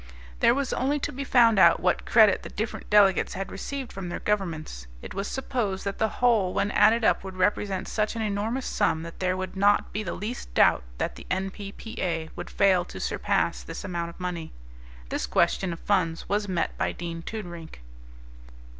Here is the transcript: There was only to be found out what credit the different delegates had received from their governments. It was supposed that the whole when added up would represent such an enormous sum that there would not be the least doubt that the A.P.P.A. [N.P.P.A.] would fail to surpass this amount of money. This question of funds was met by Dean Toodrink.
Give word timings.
There 0.39 0.55
was 0.55 0.73
only 0.73 0.97
to 0.99 1.11
be 1.11 1.23
found 1.23 1.59
out 1.59 1.79
what 1.79 2.07
credit 2.07 2.41
the 2.41 2.49
different 2.49 2.89
delegates 2.89 3.35
had 3.35 3.51
received 3.51 3.93
from 3.93 4.09
their 4.09 4.17
governments. 4.19 4.87
It 5.03 5.13
was 5.13 5.27
supposed 5.27 5.83
that 5.85 5.99
the 5.99 6.07
whole 6.09 6.55
when 6.55 6.71
added 6.71 7.03
up 7.05 7.23
would 7.23 7.37
represent 7.37 7.87
such 7.87 8.15
an 8.15 8.23
enormous 8.23 8.65
sum 8.65 9.03
that 9.03 9.19
there 9.19 9.37
would 9.37 9.55
not 9.55 9.93
be 9.93 10.01
the 10.01 10.13
least 10.13 10.51
doubt 10.55 10.81
that 10.97 11.17
the 11.17 11.27
A.P.P.A. 11.29 12.01
[N.P.P.A.] 12.01 12.29
would 12.35 12.49
fail 12.49 12.83
to 12.83 12.99
surpass 12.99 13.61
this 13.61 13.83
amount 13.83 14.09
of 14.09 14.19
money. 14.19 14.51
This 15.09 15.27
question 15.27 15.71
of 15.71 15.79
funds 15.81 16.27
was 16.27 16.47
met 16.47 16.75
by 16.79 16.93
Dean 16.93 17.21
Toodrink. 17.21 17.83